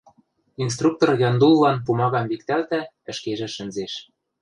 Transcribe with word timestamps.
Инструктор 0.63 1.09
Яндуллан 1.29 1.77
пумагам 1.85 2.25
виктӓлтӓ, 2.31 2.81
ӹшкежӹ 3.11 3.47
шӹнзеш. 3.55 3.93